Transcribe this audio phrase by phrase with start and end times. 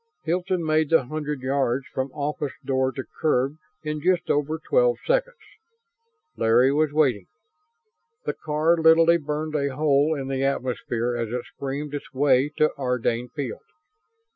[0.23, 5.37] Hilton made the hundred yards from office door to curb in just over twelve seconds.
[6.35, 7.27] Larry was waiting.
[8.25, 12.71] The car literally burned a hole in the atmosphere as it screamed its way to
[12.79, 13.61] Ardane Field.